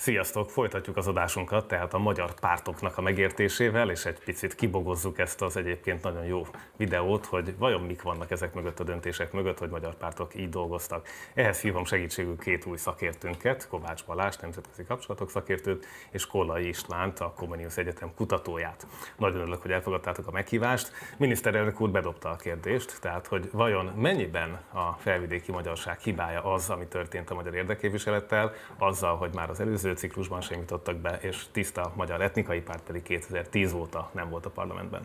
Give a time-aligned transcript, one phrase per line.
[0.00, 0.50] Sziasztok!
[0.50, 5.56] Folytatjuk az adásunkat, tehát a magyar pártoknak a megértésével, és egy picit kibogozzuk ezt az
[5.56, 9.94] egyébként nagyon jó videót, hogy vajon mik vannak ezek mögött a döntések mögött, hogy magyar
[9.94, 11.08] pártok így dolgoztak.
[11.34, 17.32] Ehhez hívom segítségül két új szakértőnket, Kovács Balázs, nemzetközi kapcsolatok szakértőt, és Kollai Istvánt, a
[17.36, 18.86] Comenius Egyetem kutatóját.
[19.16, 20.92] Nagyon örülök, hogy elfogadtátok a meghívást.
[21.16, 26.86] Miniszterelnök úr bedobta a kérdést, tehát hogy vajon mennyiben a felvidéki magyarság hibája az, ami
[26.86, 31.92] történt a magyar érdekképviselettel, azzal, hogy már az előző ciklusban sem jutottak be, és tiszta
[31.96, 35.02] magyar etnikai párt pedig 2010 óta nem volt a parlamentben.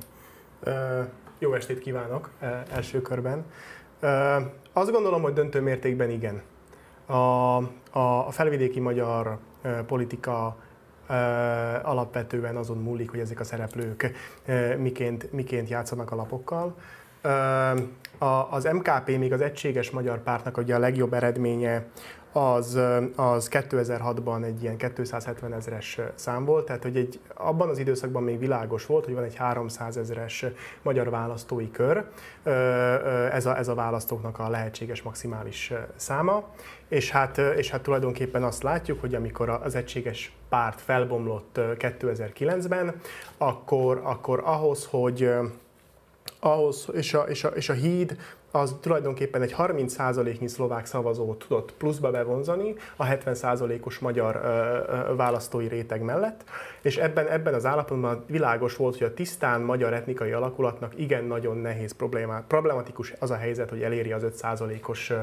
[1.39, 2.29] Jó estét kívánok
[2.71, 3.45] első körben.
[4.73, 6.41] Azt gondolom, hogy döntő mértékben igen.
[7.05, 9.37] A, a, a felvidéki magyar
[9.87, 10.55] politika
[11.83, 14.11] alapvetően azon múlik, hogy ezek a szereplők
[14.77, 16.75] miként, miként játszanak a lapokkal.
[18.49, 21.85] Az MKP, még az Egységes Magyar Pártnak ugye a legjobb eredménye
[22.33, 22.79] az,
[23.15, 28.39] az 2006-ban egy ilyen 270 ezeres szám volt, tehát hogy egy, abban az időszakban még
[28.39, 30.45] világos volt, hogy van egy 300 ezeres
[30.81, 32.05] magyar választói kör,
[33.31, 36.43] ez a, ez a választóknak a lehetséges maximális száma,
[36.87, 43.01] és hát, és hát tulajdonképpen azt látjuk, hogy amikor az egységes párt felbomlott 2009-ben,
[43.37, 45.33] akkor, akkor ahhoz, hogy
[46.39, 48.17] ahhoz, és a, és, a, és a híd
[48.55, 54.41] az tulajdonképpen egy 30%-nyi szlovák szavazót tudott pluszba bevonzani a 70%-os magyar
[55.15, 56.43] választói réteg mellett,
[56.81, 61.57] és ebben, ebben az állapotban világos volt, hogy a tisztán magyar etnikai alakulatnak igen nagyon
[61.57, 65.13] nehéz problémá, problematikus az a helyzet, hogy eléri az 5%-os,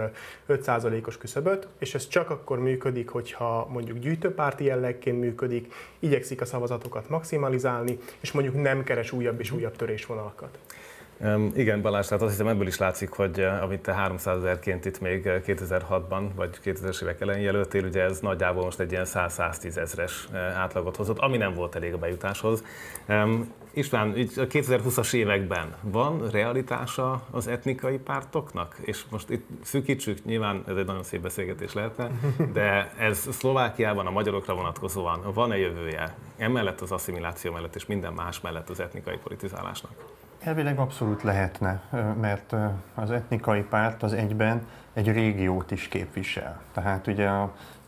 [0.48, 7.08] 5%-os küszöböt, és ez csak akkor működik, hogyha mondjuk gyűjtőpárti jellegként működik, igyekszik a szavazatokat
[7.08, 10.58] maximalizálni, és mondjuk nem keres újabb és újabb törésvonalakat.
[11.54, 15.00] Igen, Balázs, tehát azt hiszem ebből is látszik, hogy uh, amit te 300 ezerként itt
[15.00, 20.28] még 2006-ban, vagy 2000-es évek elején jelöltél, ugye ez nagyjából most egy ilyen 100-110 ezres
[20.32, 22.64] uh, átlagot hozott, ami nem volt elég a bejutáshoz.
[23.72, 28.76] István, így a 2020-as években van realitása az etnikai pártoknak?
[28.80, 32.10] És most itt szűkítsük, nyilván ez egy nagyon szép beszélgetés lehetne,
[32.52, 36.14] de ez Szlovákiában a magyarokra vonatkozóan van-e jövője?
[36.36, 39.92] Emellett az asszimiláció mellett és minden más mellett az etnikai politizálásnak?
[40.44, 41.82] Elvileg abszolút lehetne,
[42.20, 42.54] mert
[42.94, 46.60] az etnikai párt az egyben egy régiót is képvisel.
[46.72, 47.28] Tehát ugye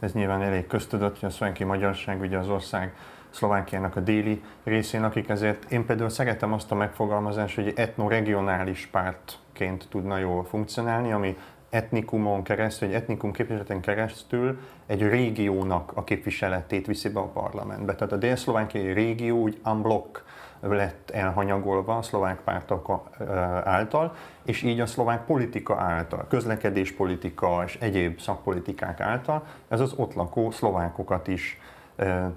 [0.01, 2.95] ez nyilván elég köztudott, hogy a szlováki magyarság ugye az ország
[3.31, 9.87] Szlovákiának a déli részén, akik ezért, én például szeretem azt a megfogalmazást, hogy etnoregionális pártként
[9.91, 11.37] tudna jól funkcionálni, ami
[11.71, 17.95] etnikumon keresztül, egy etnikum képviseleten keresztül egy régiónak a képviseletét viszi be a parlamentbe.
[17.95, 20.25] Tehát a dél-szlovákiai régió úgy unblock
[20.63, 23.11] lett elhanyagolva a szlovák pártok
[23.65, 30.15] által, és így a szlovák politika által, közlekedéspolitika és egyéb szakpolitikák által ez az ott
[30.15, 31.61] lakó szlovákokat is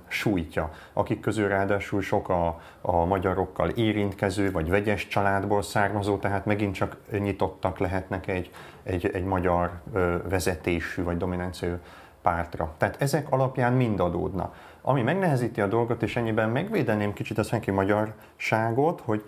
[0.07, 6.73] sújtja, akik közül ráadásul sok a, a magyarokkal érintkező vagy vegyes családból származó, tehát megint
[6.73, 8.51] csak nyitottak lehetnek egy,
[8.83, 9.81] egy, egy magyar
[10.29, 11.77] vezetésű vagy dominanciú
[12.21, 12.73] pártra.
[12.77, 14.53] Tehát ezek alapján mind adódna.
[14.87, 19.23] Ami megnehezíti a dolgot, és ennyiben megvédeném kicsit a szenki magyarságot, hogy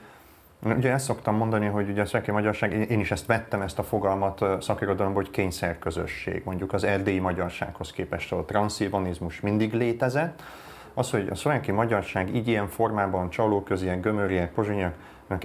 [0.63, 3.83] Ugye ezt szoktam mondani, hogy ugye a szenki magyarság, én is ezt vettem, ezt a
[3.83, 6.41] fogalmat szakirodalomból, hogy kényszerközösség.
[6.45, 10.43] Mondjuk az erdélyi magyarsághoz képest a transzilvanizmus mindig létezett.
[10.93, 14.93] Az, hogy a szlováki magyarság így ilyen formában csalóközien, gömöriek, pozsonyak,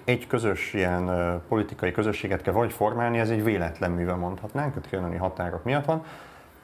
[0.04, 1.10] egy közös ilyen
[1.48, 6.04] politikai közösséget kell vagy formálni, ez egy véletlen műve mondhatnánk, a trianoni határok miatt van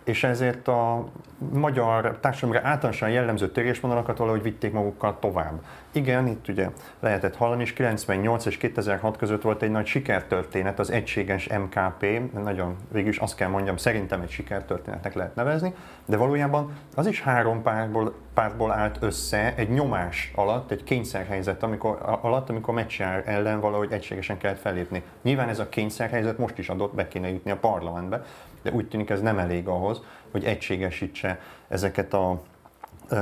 [0.09, 1.05] és ezért a
[1.53, 5.63] magyar társadalomra általánosan jellemző törésvonalakat valahogy vitték magukkal tovább.
[5.93, 6.69] Igen, itt ugye
[7.01, 12.07] lehetett hallani, és 98 és 2006 között volt egy nagy sikertörténet, az egységes MKP,
[12.43, 15.75] nagyon végül is azt kell mondjam, szerintem egy sikertörténetnek lehet nevezni,
[16.05, 22.19] de valójában az is három pártból, pártból állt össze egy nyomás alatt, egy kényszerhelyzet amikor,
[22.21, 25.03] alatt, amikor meccsjár ellen valahogy egységesen kellett felépni.
[25.23, 28.25] Nyilván ez a kényszerhelyzet most is adott, be kéne jutni a parlamentbe,
[28.69, 32.43] de úgy tűnik ez nem elég ahhoz, hogy egységesítse ezeket a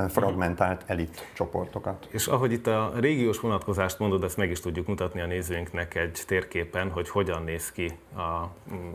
[0.08, 2.06] fragmentált elit csoportokat.
[2.10, 6.22] És ahogy itt a régiós vonatkozást mondod, ezt meg is tudjuk mutatni a nézőinknek egy
[6.26, 8.92] térképen, hogy hogyan néz ki a mm,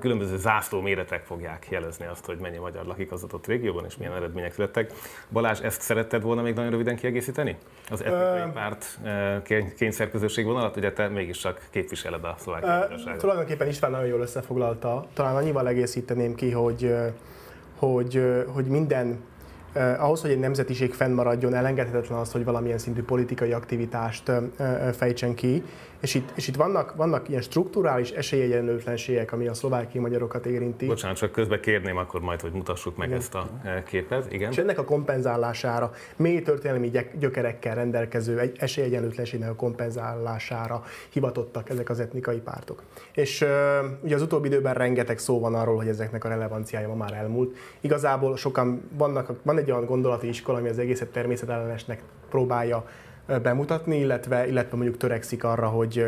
[0.00, 4.14] különböző zászló méretek fogják jelezni azt, hogy mennyi magyar lakik az adott régióban, és milyen
[4.14, 4.92] eredmények születtek.
[5.32, 7.56] Balázs, ezt szeretted volna még nagyon röviden kiegészíteni?
[7.90, 8.98] Az etnikai párt
[9.76, 15.06] kényszerközösség vonalat, ugye te mégiscsak képviseled a szlovák uh, Tulajdonképpen István nagyon jól összefoglalta.
[15.12, 16.94] Talán annyival egészíteném ki, hogy,
[17.78, 18.22] hogy,
[18.54, 19.24] hogy minden
[19.98, 24.32] ahhoz, hogy egy nemzetiség fennmaradjon, elengedhetetlen az, hogy valamilyen szintű politikai aktivitást
[24.92, 25.62] fejtsen ki,
[26.00, 30.86] És itt, és itt vannak, vannak ilyen strukturális esélyegyenlőtlenségek, ami a szlovákiai magyarokat érinti.
[30.86, 33.20] Bocsánat, csak közben kérném akkor majd, hogy mutassuk meg Igen.
[33.20, 34.32] ezt a e, képet.
[34.32, 34.50] Igen.
[34.50, 42.00] És ennek a kompenzálására, mély történelmi gyökerekkel rendelkező egy esélyegyenlőtlenségnek a kompenzálására hivatottak ezek az
[42.00, 42.82] etnikai pártok.
[43.14, 43.44] És
[44.02, 47.56] ugye az utóbbi időben rengeteg szó van arról, hogy ezeknek a relevanciája ma már elmúlt.
[47.80, 52.84] Igazából sokan vannak, van egy olyan gondolati iskola, ami az egészet természetellenesnek próbálja
[53.42, 56.06] bemutatni, illetve, illetve mondjuk törekszik arra, hogy,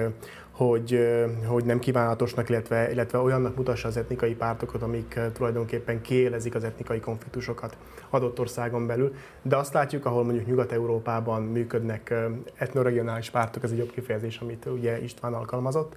[0.50, 1.08] hogy,
[1.46, 7.00] hogy nem kívánatosnak, illetve, illetve olyannak mutassa az etnikai pártokat, amik tulajdonképpen kiélezik az etnikai
[7.00, 7.76] konfliktusokat
[8.10, 9.14] adott országon belül.
[9.42, 12.14] De azt látjuk, ahol mondjuk Nyugat-Európában működnek
[12.54, 15.96] etnoregionális pártok, ez egy jobb kifejezés, amit ugye István alkalmazott,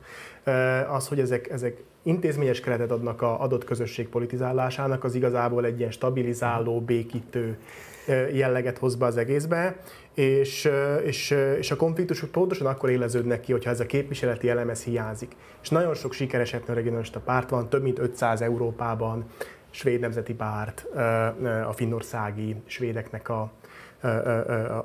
[0.90, 5.92] az, hogy ezek, ezek intézményes keretet adnak a adott közösség politizálásának, az igazából egy ilyen
[5.92, 7.58] stabilizáló, békítő
[8.34, 9.76] jelleget hoz be az egészbe,
[10.14, 10.70] és,
[11.04, 15.36] és, és a konfliktusok pontosan akkor éleződnek ki, hogyha ez a képviseleti elemez hiányzik.
[15.62, 19.26] És nagyon sok sikeres etnoregionalista párt van, több mint 500 Európában,
[19.70, 20.86] svéd nemzeti párt,
[21.68, 23.52] a finnországi svédeknek a,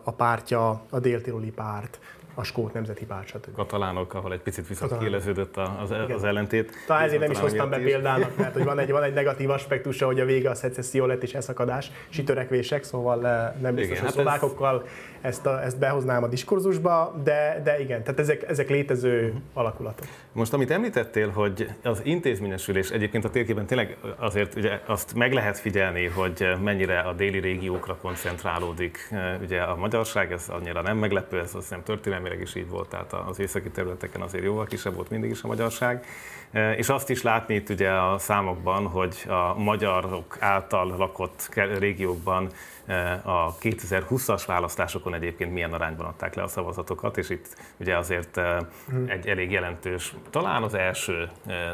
[0.02, 1.98] a pártja, a déltiroli párt,
[2.38, 3.54] a Skót Nemzeti Párt, stb.
[3.54, 6.72] Katalánok, ahol egy picit viszont kiéleződött az, az ellentét.
[6.86, 7.84] Talán ezért nem is hoztam be is.
[7.84, 11.22] példának, mert hogy van egy, van egy negatív aspektusa, hogy a vége a szecesszió lett
[11.22, 14.90] és eszakadás, és törekvések, szóval eh, nem biztos, igen, hogy hát szlovákokkal ez...
[15.20, 19.40] ezt, a, ezt behoznám a diskurzusba, de, de igen, tehát ezek, ezek létező uh-huh.
[19.54, 20.06] alakulatok.
[20.36, 25.58] Most amit említettél, hogy az intézményesülés egyébként a térképen tényleg azért ugye azt meg lehet
[25.58, 31.38] figyelni, hogy mennyire a déli régiókra koncentrálódik eh, ugye a magyarság, ez annyira nem meglepő,
[31.38, 35.10] ez azt történelmi történelmileg is így volt, tehát az északi területeken azért jóval kisebb volt
[35.10, 36.06] mindig is a magyarság.
[36.50, 41.48] E, és azt is látni itt ugye a számokban, hogy a magyarok által lakott
[41.78, 42.48] régiókban
[43.22, 48.40] a 2020-as választásokon egyébként milyen arányban adták le a szavazatokat, és itt ugye azért
[48.88, 49.08] hmm.
[49.08, 51.30] egy elég jelentős, talán az első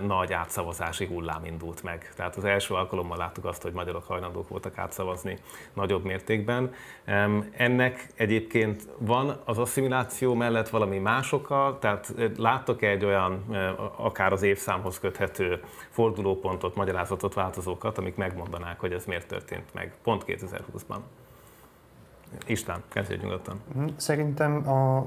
[0.06, 2.12] nagy átszavazási hullám indult meg.
[2.16, 5.38] Tehát az első alkalommal láttuk azt, hogy magyarok hajlandók voltak átszavazni
[5.72, 6.74] nagyobb mértékben.
[7.56, 13.56] Ennek egyébként van az asszimiláció mellett valami más oka, tehát láttok -e egy olyan,
[13.96, 20.24] akár az évszámhoz köthető fordulópontot, magyarázatot, változókat, amik megmondanák, hogy ez miért történt meg pont
[20.26, 21.01] 2020-ban?
[22.46, 23.60] István, kezdjél nyugodtan.
[23.74, 23.86] Mhm.
[23.96, 25.06] Szerintem a,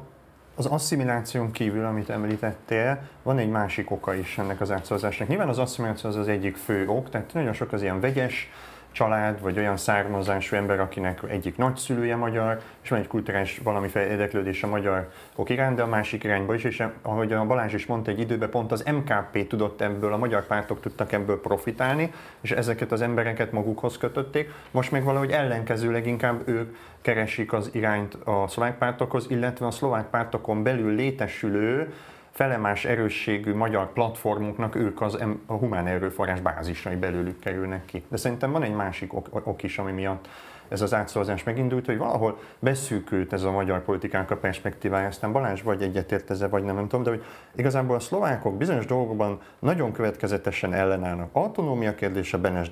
[0.55, 5.27] az asszimiláción kívül, amit említettél, van egy másik oka is ennek az átszavazásnak.
[5.27, 8.49] Nyilván az asszimiláció az az egyik fő ok, tehát nagyon sok az ilyen vegyes,
[8.95, 14.63] család, vagy olyan származású ember, akinek egyik nagyszülője magyar, és van egy kulturális valamiféle érdeklődés
[14.63, 18.11] a magyar ok iránt, de a másik irányba is, és ahogy a Balázs is mondta
[18.11, 22.91] egy időben, pont az MKP tudott ebből, a magyar pártok tudtak ebből profitálni, és ezeket
[22.91, 24.51] az embereket magukhoz kötötték.
[24.71, 30.09] Most meg valahogy ellenkezőleg inkább ők keresik az irányt a szlovák pártokhoz, illetve a szlovák
[30.09, 31.93] pártokon belül létesülő
[32.35, 38.03] felemás erősségű magyar platformoknak ők az a humán erőforrás bázisai belőlük kerülnek ki.
[38.07, 40.27] De szerintem van egy másik ok, ok is, ami miatt
[40.67, 45.61] ez az átszavazás megindult, hogy valahol beszűkült ez a magyar politikánk a perspektívája, aztán Balázs
[45.61, 47.23] vagy egyetért ezzel, vagy nem, nem tudom, de hogy
[47.55, 51.29] igazából a szlovákok bizonyos dolgokban nagyon következetesen ellenállnak.
[51.31, 52.69] Autonómia kérdése, Benes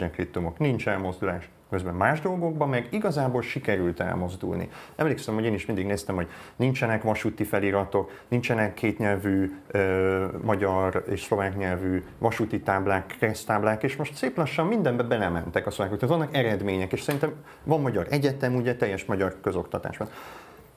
[0.58, 4.70] nincs elmozdulás, közben más dolgokban meg igazából sikerült elmozdulni.
[4.96, 11.22] Emlékszem, hogy én is mindig néztem, hogy nincsenek vasúti feliratok, nincsenek kétnyelvű ö, magyar és
[11.22, 16.00] szlovák nyelvű vasúti táblák, keresztáblák, és most szép lassan mindenbe belementek a szlovákok.
[16.00, 17.34] Tehát vannak eredmények, és szerintem
[17.64, 20.10] van magyar egyetem, ugye teljes magyar közoktatás van.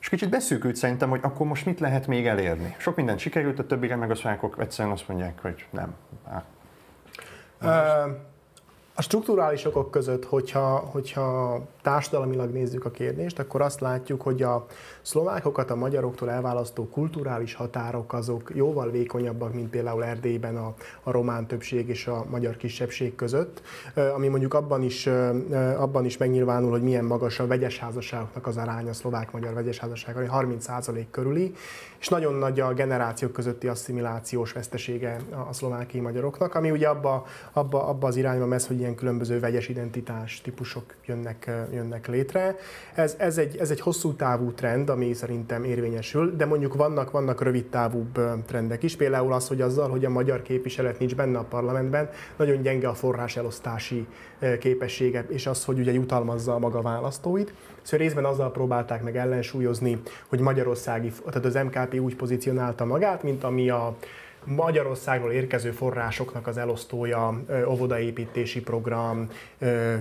[0.00, 2.74] És kicsit beszűkült szerintem, hogy akkor most mit lehet még elérni.
[2.78, 5.94] Sok mindent sikerült, a többire meg a szlovákok egyszerűen azt mondják, hogy nem.
[7.62, 7.70] Uh,
[8.96, 14.66] a strukturális okok között, hogyha, hogyha társadalmilag nézzük a kérdést, akkor azt látjuk, hogy a
[15.02, 21.46] szlovákokat a magyaroktól elválasztó kulturális határok azok jóval vékonyabbak, mint például Erdélyben a, a román
[21.46, 23.62] többség és a magyar kisebbség között,
[24.14, 25.06] ami mondjuk abban is,
[25.76, 30.30] abban is megnyilvánul, hogy milyen magas a vegyes házasságoknak az aránya, a szlovák-magyar vegyes házasság,
[30.32, 31.54] 30% körüli,
[31.98, 35.16] és nagyon nagy a generációk közötti asszimilációs vesztesége
[35.48, 39.68] a szlovákiai magyaroknak, ami ugye abba, abba, abba az irányba mesz, hogy ilyen különböző vegyes
[39.68, 42.56] identitás típusok jönnek, jönnek létre.
[42.94, 47.42] Ez, ez, egy, ez egy hosszú távú trend, ami szerintem érvényesül, de mondjuk vannak, vannak
[47.42, 48.96] rövid távúbb trendek is.
[48.96, 52.94] Például az, hogy azzal, hogy a magyar képviselet nincs benne a parlamentben, nagyon gyenge a
[52.94, 54.06] forrás elosztási
[54.58, 57.54] képessége, és az, hogy ugye jutalmazza a maga választóit.
[57.82, 63.44] Szóval részben azzal próbálták meg ellensúlyozni, hogy Magyarországi, tehát az MKP úgy pozícionálta magát, mint
[63.44, 63.96] ami a
[64.46, 69.28] Magyarországról érkező forrásoknak az elosztója, óvodaépítési program,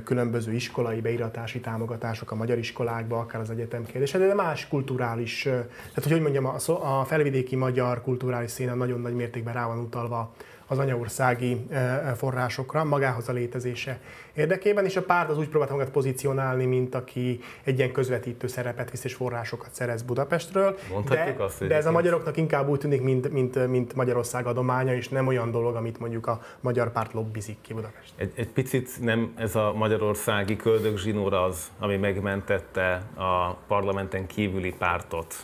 [0.04, 6.04] különböző iskolai beiratási támogatások a magyar iskolákba, akár az egyetem kérdése, de más kulturális, tehát
[6.04, 6.46] hogy, hogy mondjam,
[6.82, 10.34] a felvidéki magyar kulturális színe nagyon nagy mértékben rá van utalva
[10.68, 11.68] az anyaországi
[12.16, 14.00] forrásokra, magához a létezése
[14.34, 18.92] érdekében, és a párt az úgy próbálta magát pozícionálni, mint aki egy ilyen közvetítő szerepet
[18.92, 20.78] visz és forrásokat szerez Budapestről.
[21.10, 25.10] de, azt, de ez a magyaroknak inkább úgy tűnik, mint, mint, mint Magyarország adománya, és
[25.10, 28.14] nem olyan dolog, amit mondjuk a magyar párt lobbizik ki Budapest.
[28.16, 35.36] Egy, egy picit nem ez a magyarországi köldögzsinór az, ami megmentette a parlamenten kívüli pártot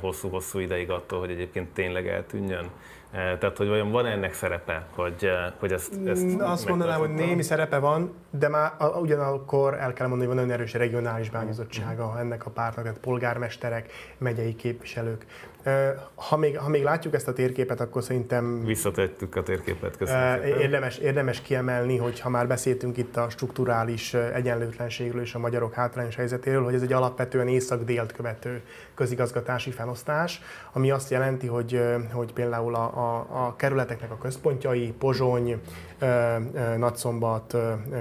[0.00, 2.70] hosszú-hosszú ideig attól, hogy egyébként tényleg eltűnjön.
[3.12, 7.78] Tehát, hogy olyan van ennek szerepe, hogy, hogy ezt, ezt Azt mondanám, hogy némi szerepe
[7.78, 12.50] van, de már ugyanakkor el kell mondani, hogy van nagyon erős regionális beágyazottsága ennek a
[12.50, 15.26] pártnak, tehát polgármesterek, megyei képviselők.
[16.14, 18.64] Ha még, ha még látjuk ezt a térképet, akkor szerintem...
[18.64, 25.22] Visszatettük a térképet, köszönöm érdemes, érdemes kiemelni, hogy ha már beszéltünk itt a strukturális egyenlőtlenségről
[25.22, 28.62] és a magyarok hátrányos helyzetéről, hogy ez egy alapvetően észak-délt követő
[28.94, 30.40] közigazgatási felosztás,
[30.72, 31.80] ami azt jelenti, hogy,
[32.12, 35.60] hogy például a, a, a kerületeknek a központjai, Pozsony,
[36.76, 37.56] Nagyszombat,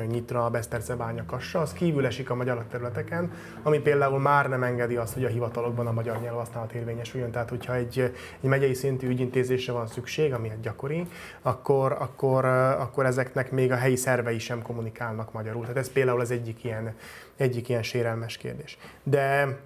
[0.08, 3.32] Nyitra, Besztercebánya, Kassa, az kívül esik a magyar területeken,
[3.64, 7.32] ami például már nem engedi azt, hogy a hivatalokban a magyar nyelvhasználat érvényesüljön.
[7.32, 8.00] Tehát, hogyha egy,
[8.42, 11.08] egy megyei szintű ügyintézésre van szükség, ami egy gyakori,
[11.42, 15.62] akkor, akkor, akkor ezeknek még a helyi szervei sem kommunikálnak magyarul.
[15.62, 16.96] Tehát ez például az egyik ilyen,
[17.38, 18.78] egyik ilyen sérelmes kérdés.
[19.04, 19.58] De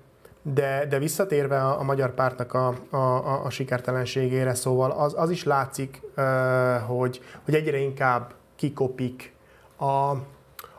[0.45, 5.29] de, de visszatérve a, a magyar pártnak a, a, a, a sikertelenségére, szóval az, az
[5.29, 6.01] is látszik,
[6.87, 9.33] hogy, hogy egyre inkább kikopik
[9.77, 10.11] a,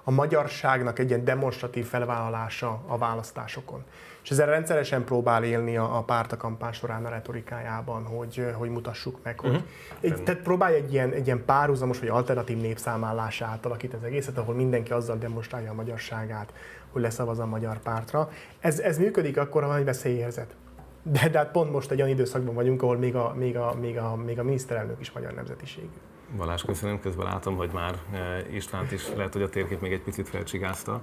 [0.05, 3.85] a magyarságnak egy ilyen demonstratív felvállalása a választásokon.
[4.25, 8.71] És ezzel rendszeresen próbál élni a, a párt a kampány során a retorikájában, hogy, hogy
[8.71, 9.65] mutassuk meg, hogy uh-huh.
[10.01, 14.55] egy, tehát próbálj egy ilyen, egy ilyen párhuzamos vagy alternatív népszámlállásá átalakít az egészet, ahol
[14.55, 16.53] mindenki azzal demonstrálja a magyarságát,
[16.93, 18.31] hogy leszavaz a magyar pártra.
[18.61, 20.55] Ez, ez működik akkor, ha van egy veszélyérzet.
[21.07, 23.99] De, de hát pont most egy olyan időszakban vagyunk, ahol még a, még a, még
[23.99, 25.87] a, még a miniszterelnök is magyar nemzetiségű.
[26.37, 27.01] Balázs, köszönöm.
[27.01, 31.01] Közben látom, hogy már eh, Istvánt is lehet, hogy a térkép még egy picit felcsigázta.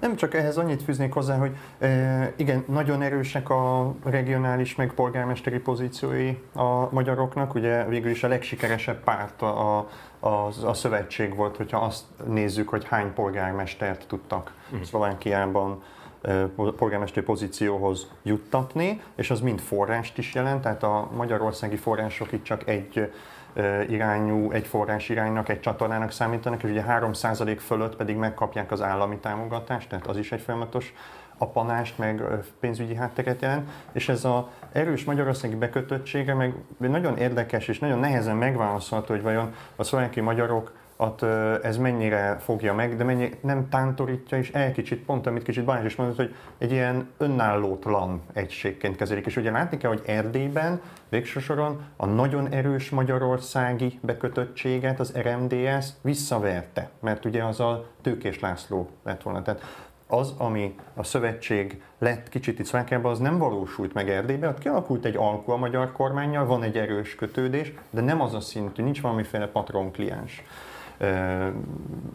[0.00, 5.58] Nem csak ehhez annyit fűznék hozzá, hogy e, igen, nagyon erősek a regionális meg polgármesteri
[5.58, 7.54] pozíciói a magyaroknak.
[7.54, 9.78] Ugye végül is a legsikeresebb párt a,
[10.20, 10.28] a,
[10.64, 14.86] a szövetség volt, hogyha azt nézzük, hogy hány polgármestert tudtak uh-huh.
[14.86, 15.82] Szlovákiában
[16.76, 22.68] polgármesteri pozícióhoz juttatni, és az mind forrást is jelent, tehát a magyarországi források itt csak
[22.68, 23.12] egy
[23.88, 29.16] irányú, egy forrás iránynak, egy csatornának számítanak, és ugye 3% fölött pedig megkapják az állami
[29.16, 30.94] támogatást, tehát az is egy folyamatos
[31.38, 32.22] apanást, meg
[32.60, 38.36] pénzügyi hátteret jelent, és ez a erős magyarországi bekötöttsége meg nagyon érdekes és nagyon nehezen
[38.36, 41.22] megválaszolható, hogy vajon a szlovákiai magyarok at,
[41.62, 45.84] ez mennyire fogja meg, de mennyi nem tántorítja, és el kicsit, pont amit kicsit Balázs
[45.84, 49.26] is mondott, hogy egy ilyen önállótlan egységként kezelik.
[49.26, 55.88] És ugye látni kell, hogy Erdélyben végső soron a nagyon erős magyarországi bekötöttséget, az RMDS
[56.02, 59.42] visszaverte, mert ugye az a Tőkés László lett volna.
[59.42, 59.62] Tehát
[60.06, 65.04] az, ami a szövetség lett kicsit itt Szlovákiában, az nem valósult meg Erdélyben, ott kialakult
[65.04, 69.00] egy alkú a magyar kormányjal, van egy erős kötődés, de nem az a szintű, nincs
[69.00, 70.42] valamiféle patron kliens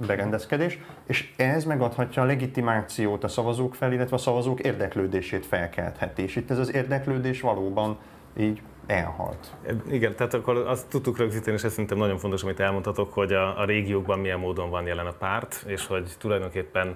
[0.07, 6.21] berendezkedés, és ez megadhatja a legitimációt a szavazók fel, illetve a szavazók érdeklődését felkeltheti.
[6.21, 7.97] És itt ez az érdeklődés valóban
[8.37, 9.55] így elhalt.
[9.89, 13.59] Igen, tehát akkor azt tudtuk rögzíteni, és ez szerintem nagyon fontos, amit elmondhatok, hogy a,
[13.59, 16.95] a régiókban milyen módon van jelen a párt, és hogy tulajdonképpen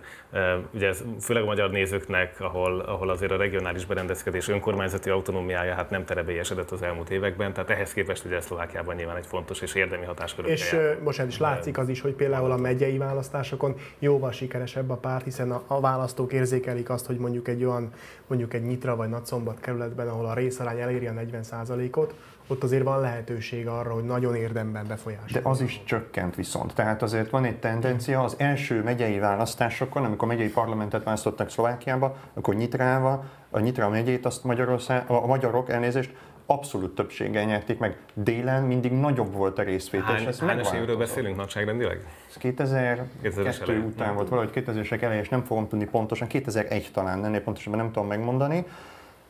[0.73, 5.89] ugye ez főleg a magyar nézőknek, ahol, ahol azért a regionális berendezkedés önkormányzati autonómiája hát
[5.89, 10.05] nem terebélyesedett az elmúlt években, tehát ehhez képest ugye Szlovákiában nyilván egy fontos és érdemi
[10.05, 10.45] hatáskör.
[10.45, 15.23] És most is látszik az is, hogy például a megyei választásokon jóval sikeresebb a párt,
[15.23, 17.91] hiszen a, a választók érzékelik azt, hogy mondjuk egy olyan,
[18.27, 21.43] mondjuk egy Nyitra vagy Nagyszombat kerületben, ahol a részarány eléri a 40
[21.91, 22.13] ot
[22.51, 25.41] ott azért van lehetőség arra, hogy nagyon érdemben befolyásolja.
[25.41, 26.73] De az is csökkent viszont.
[26.73, 32.55] Tehát azért van egy tendencia, az első megyei választásokon, amikor megyei parlamentet választottak Szlovákiába, akkor
[32.55, 36.11] Nyitrával, a Nyitra megyét azt Magyarország, a magyarok elnézést
[36.45, 37.97] abszolút többséggel nyerték meg.
[38.13, 40.13] Délen mindig nagyobb volt a részvétel.
[40.13, 42.07] Hány, és hányos évről beszélünk nagyságrendileg?
[42.27, 47.41] Ez 2002 után volt, valahogy 2000-esek elején, és nem fogom tudni pontosan, 2001 talán, ennél
[47.41, 48.65] pontosabban nem tudom megmondani.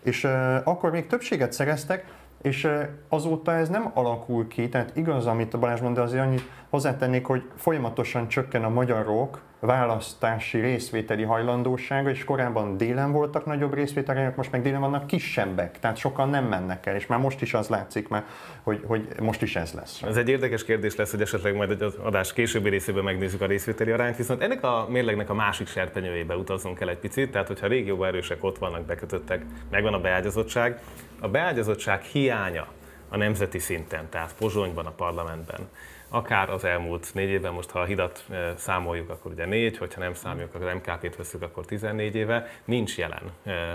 [0.04, 2.06] És uh, akkor még többséget szereztek,
[2.42, 2.68] és
[3.10, 7.44] azóta ez nem alakul ki, tehát igaz, amit a Balázs mondta, azért annyit hozzátennék, hogy
[7.56, 14.62] folyamatosan csökken a magyarok választási részvételi hajlandósága, és korábban délen voltak nagyobb részvételek, most meg
[14.62, 18.26] délen vannak kisebbek, tehát sokan nem mennek el, és már most is az látszik, mert,
[18.64, 20.02] hogy, hogy most is ez lesz.
[20.02, 23.92] Ez egy érdekes kérdés lesz, hogy esetleg majd az adás későbbi részében megnézzük a részvételi
[23.92, 28.08] arányt, viszont ennek a mérlegnek a másik serpenyőjébe utazzunk el egy picit, tehát hogyha régióban
[28.08, 30.80] erősek ott vannak, bekötöttek, megvan a beágyazottság,
[31.20, 32.68] a beágyazottság hiánya
[33.10, 35.70] a nemzeti szinten, tehát Pozsonyban, a parlamentben,
[36.10, 38.26] akár az elmúlt négy évben, most ha a hidat
[38.56, 43.22] számoljuk, akkor ugye négy, hogyha nem számoljuk, akkor MKP-t veszük, akkor 14 éve, nincs jelen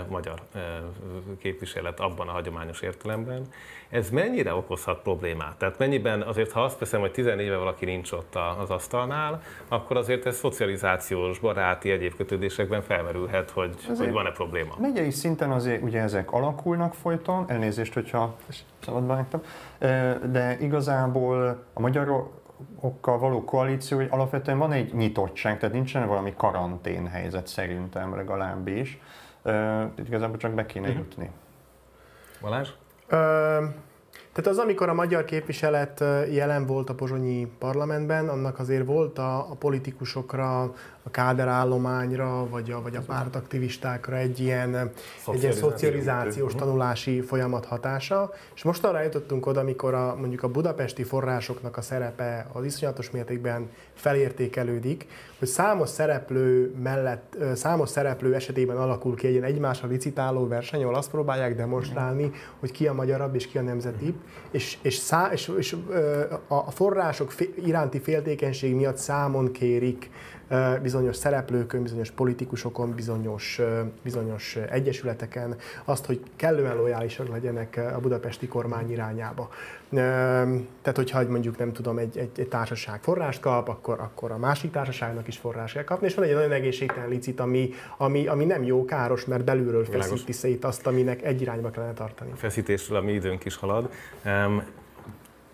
[0.07, 0.41] magyar
[1.39, 3.41] képviselet abban a hagyományos értelemben.
[3.89, 5.57] Ez mennyire okozhat problémát?
[5.57, 9.97] Tehát mennyiben azért, ha azt veszem, hogy 14 éve valaki nincs ott az asztalnál, akkor
[9.97, 14.75] azért ez szocializációs, baráti, egyéb kötődésekben felmerülhet, hogy, hogy van-e probléma.
[14.79, 18.35] Megyei szinten azért ugye ezek alakulnak folyton, elnézést, hogyha
[18.85, 19.41] szabadba hagytam,
[20.31, 21.81] de igazából a
[22.57, 28.99] magyarokkal való koalíció, hogy alapvetően van egy nyitottság, tehát nincsen valami karantén helyzet szerintem legalábbis.
[29.97, 30.97] Itt igazából csak be kéne mhm.
[30.97, 31.29] jutni.
[32.41, 32.69] Balázs?
[34.35, 39.37] Tehát az, amikor a magyar képviselet jelen volt a pozsonyi parlamentben, annak azért volt a,
[39.37, 40.73] a politikusokra,
[41.03, 44.75] a káderállományra, vagy a, vagy a pártaktivistákra egy ilyen,
[45.27, 46.61] egy ilyen szocializációs mhm.
[46.61, 48.33] tanulási folyamat hatása.
[48.55, 53.11] És most arra jutottunk oda, amikor a, mondjuk a budapesti forrásoknak a szerepe az iszonyatos
[53.11, 55.07] mértékben felértékelődik,
[55.39, 60.95] hogy számos szereplő mellett, számos szereplő esetében alakul ki egy ilyen egymásra licitáló verseny, ahol
[60.95, 64.15] azt próbálják demonstrálni, hogy ki a magyarabb és ki a nemzetibb,
[64.51, 65.75] és, és, szá, és, és
[66.47, 67.33] a források
[67.65, 70.09] iránti féltékenység miatt számon kérik
[70.81, 73.61] bizonyos szereplőkön, bizonyos politikusokon, bizonyos,
[74.01, 79.49] bizonyos egyesületeken azt, hogy kellően lojálisak legyenek a budapesti kormány irányába.
[79.89, 84.71] Tehát, hogyha mondjuk nem tudom, egy, egy, egy társaság forrást kap, akkor, akkor a másik
[84.71, 88.63] társaságnak is forrás kell kapni, és van egy nagyon egészségtelen licit, ami, ami, ami nem
[88.63, 92.31] jó, káros, mert belülről feszíti szét azt, aminek egy irányba kellene tartani.
[92.31, 93.89] A feszítésről a mi időnk is halad.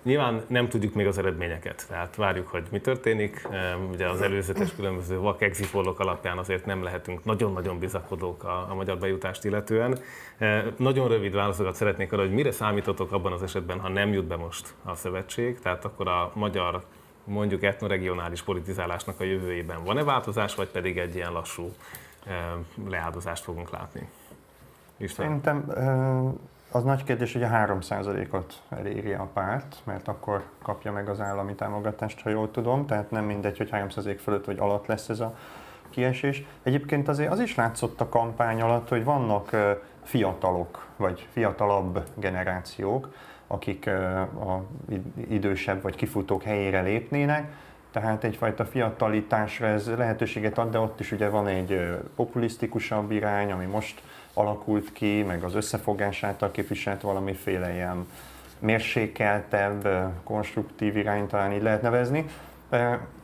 [0.03, 3.47] Nyilván nem tudjuk még az eredményeket, tehát várjuk, hogy mi történik.
[3.91, 8.97] Ugye az előzetes különböző vak exit alapján azért nem lehetünk nagyon-nagyon bizakodók a, a magyar
[8.97, 9.99] bejutást illetően.
[10.77, 14.35] Nagyon rövid válaszokat szeretnék arra, hogy mire számítotok abban az esetben, ha nem jut be
[14.35, 16.83] most a szövetség, tehát akkor a magyar
[17.23, 21.71] mondjuk etnoregionális politizálásnak a jövőjében van-e változás, vagy pedig egy ilyen lassú
[22.89, 24.09] leáldozást fogunk látni?
[24.97, 25.27] István?
[25.27, 25.73] Szerintem
[26.71, 31.55] az nagy kérdés, hogy a 3%-ot eléri a párt, mert akkor kapja meg az állami
[31.55, 35.35] támogatást, ha jól tudom, tehát nem mindegy, hogy 3% fölött vagy alatt lesz ez a
[35.89, 36.43] kiesés.
[36.63, 39.55] Egyébként azért az is látszott a kampány alatt, hogy vannak
[40.03, 43.13] fiatalok, vagy fiatalabb generációk,
[43.47, 43.87] akik
[44.39, 44.63] a
[45.29, 47.53] idősebb vagy kifutók helyére lépnének,
[47.91, 53.65] tehát egyfajta fiatalitásra ez lehetőséget ad, de ott is ugye van egy populisztikusabb irány, ami
[53.65, 54.01] most
[54.33, 58.05] alakult ki, meg az összefogás által képviselt valamiféle ilyen
[58.59, 59.87] mérsékeltebb,
[60.23, 62.25] konstruktív irány talán így lehet nevezni.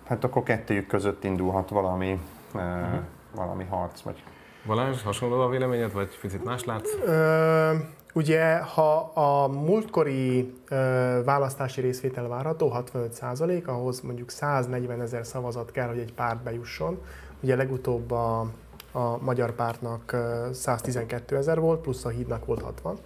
[0.08, 2.20] Hát akkor kettőjük között indulhat valami,
[2.54, 3.00] uh-huh.
[3.36, 4.02] valami harc.
[4.02, 4.24] Vagy...
[4.66, 6.94] Balázs, hasonló a véleményed, vagy picit más látsz?
[7.06, 7.74] Ö,
[8.14, 13.24] ugye, ha a múltkori ö, választási részvétel várható, 65
[13.66, 17.02] ahhoz mondjuk 140 ezer szavazat kell, hogy egy párt bejusson.
[17.40, 18.52] Ugye legutóbb a
[18.98, 20.16] a magyar pártnak
[20.52, 22.98] 112 ezer volt, plusz a hídnak volt 60.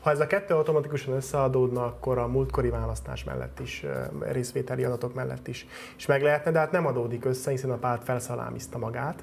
[0.00, 3.86] Ha ez a kettő automatikusan összeadódna, akkor a múltkori választás mellett is,
[4.20, 8.04] részvételi adatok mellett is, is meg lehetne, de hát nem adódik össze, hiszen a párt
[8.04, 9.22] felszalámizta magát.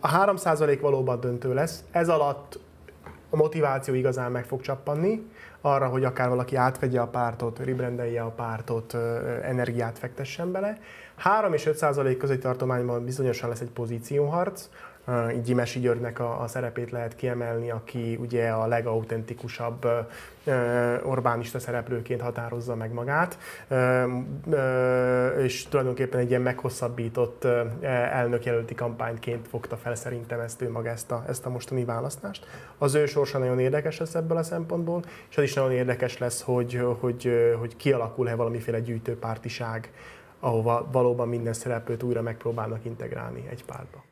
[0.00, 2.58] A 3% valóban döntő lesz, ez alatt
[3.30, 8.30] a motiváció igazán meg fog csappanni, arra, hogy akár valaki átvegye a pártot, ribrendelje a
[8.30, 8.94] pártot,
[9.42, 10.78] energiát fektessen bele.
[11.16, 14.68] 3 és 5 százalék közötti tartományban bizonyosan lesz egy pozícióharc,
[15.34, 19.86] így Gyimesi Györgynek a, a szerepét lehet kiemelni, aki ugye a legautentikusabb
[21.02, 23.38] Orbánista szereplőként határozza meg magát,
[25.38, 27.44] és tulajdonképpen egy ilyen meghosszabbított
[27.82, 32.46] elnökjelölti kampányként fogta fel szerintem ezt ő maga ezt a, ezt a mostani választást.
[32.78, 36.42] Az ő sorsa nagyon érdekes lesz ebből a szempontból, és az is nagyon érdekes lesz,
[36.42, 39.92] hogy, hogy, hogy kialakul-e valamiféle gyűjtőpártiság,
[40.40, 44.06] ahova valóban minden szereplőt újra megpróbálnak integrálni egy pártba.